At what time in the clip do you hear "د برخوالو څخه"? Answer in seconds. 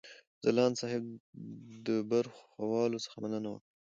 1.87-3.17